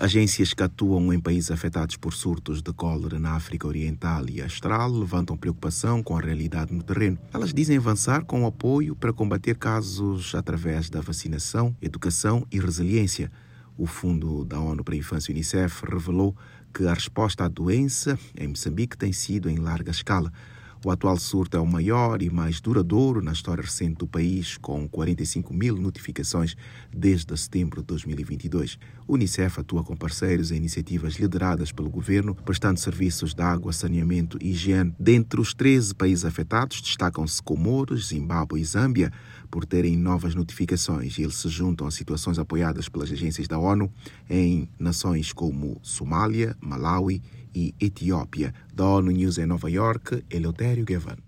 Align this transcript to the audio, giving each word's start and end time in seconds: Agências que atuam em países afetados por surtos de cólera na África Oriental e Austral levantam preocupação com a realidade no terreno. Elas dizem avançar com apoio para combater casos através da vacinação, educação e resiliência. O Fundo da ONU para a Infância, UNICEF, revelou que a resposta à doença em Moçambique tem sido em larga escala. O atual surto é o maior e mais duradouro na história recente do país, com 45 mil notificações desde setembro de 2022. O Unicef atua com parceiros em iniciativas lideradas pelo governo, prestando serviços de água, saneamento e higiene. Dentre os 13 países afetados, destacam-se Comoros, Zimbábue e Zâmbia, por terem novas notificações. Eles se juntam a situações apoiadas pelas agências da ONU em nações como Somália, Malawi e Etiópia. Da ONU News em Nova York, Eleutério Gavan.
Agências 0.00 0.54
que 0.54 0.62
atuam 0.62 1.12
em 1.12 1.18
países 1.18 1.50
afetados 1.50 1.96
por 1.96 2.14
surtos 2.14 2.62
de 2.62 2.72
cólera 2.72 3.18
na 3.18 3.32
África 3.32 3.66
Oriental 3.66 4.28
e 4.28 4.40
Austral 4.40 4.88
levantam 4.92 5.36
preocupação 5.36 6.04
com 6.04 6.16
a 6.16 6.20
realidade 6.20 6.72
no 6.72 6.84
terreno. 6.84 7.18
Elas 7.34 7.52
dizem 7.52 7.78
avançar 7.78 8.24
com 8.24 8.46
apoio 8.46 8.94
para 8.94 9.12
combater 9.12 9.56
casos 9.56 10.36
através 10.36 10.88
da 10.88 11.00
vacinação, 11.00 11.74
educação 11.82 12.46
e 12.52 12.60
resiliência. 12.60 13.28
O 13.76 13.86
Fundo 13.86 14.44
da 14.44 14.60
ONU 14.60 14.84
para 14.84 14.94
a 14.94 14.98
Infância, 14.98 15.32
UNICEF, 15.32 15.82
revelou 15.84 16.32
que 16.72 16.86
a 16.86 16.94
resposta 16.94 17.46
à 17.46 17.48
doença 17.48 18.16
em 18.38 18.46
Moçambique 18.46 18.96
tem 18.96 19.12
sido 19.12 19.50
em 19.50 19.56
larga 19.56 19.90
escala. 19.90 20.32
O 20.84 20.92
atual 20.92 21.16
surto 21.16 21.56
é 21.56 21.60
o 21.60 21.66
maior 21.66 22.22
e 22.22 22.30
mais 22.30 22.60
duradouro 22.60 23.20
na 23.20 23.32
história 23.32 23.62
recente 23.62 23.96
do 23.96 24.06
país, 24.06 24.56
com 24.56 24.86
45 24.86 25.52
mil 25.52 25.76
notificações 25.76 26.56
desde 26.94 27.36
setembro 27.36 27.80
de 27.80 27.88
2022. 27.88 28.78
O 29.04 29.14
Unicef 29.14 29.58
atua 29.58 29.82
com 29.82 29.96
parceiros 29.96 30.52
em 30.52 30.56
iniciativas 30.56 31.14
lideradas 31.14 31.72
pelo 31.72 31.90
governo, 31.90 32.32
prestando 32.32 32.78
serviços 32.78 33.34
de 33.34 33.42
água, 33.42 33.72
saneamento 33.72 34.38
e 34.40 34.50
higiene. 34.50 34.94
Dentre 35.00 35.40
os 35.40 35.52
13 35.52 35.96
países 35.96 36.24
afetados, 36.24 36.80
destacam-se 36.80 37.42
Comoros, 37.42 38.08
Zimbábue 38.08 38.60
e 38.60 38.64
Zâmbia, 38.64 39.12
por 39.50 39.64
terem 39.64 39.96
novas 39.96 40.36
notificações. 40.36 41.18
Eles 41.18 41.34
se 41.34 41.48
juntam 41.48 41.88
a 41.88 41.90
situações 41.90 42.38
apoiadas 42.38 42.88
pelas 42.88 43.10
agências 43.10 43.48
da 43.48 43.58
ONU 43.58 43.90
em 44.30 44.68
nações 44.78 45.32
como 45.32 45.80
Somália, 45.82 46.56
Malawi 46.60 47.20
e 47.54 47.74
Etiópia. 47.80 48.52
Da 48.72 48.84
ONU 48.84 49.10
News 49.10 49.38
em 49.38 49.46
Nova 49.46 49.70
York, 49.70 50.24
Eleutério 50.30 50.84
Gavan. 50.84 51.27